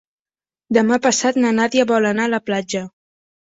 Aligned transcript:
Demà 0.77 0.99
passat 1.03 1.37
na 1.45 1.53
Nàdia 1.59 1.87
vol 1.93 2.11
anar 2.15 2.27
a 2.29 2.35
la 2.37 2.43
platja. 2.49 2.85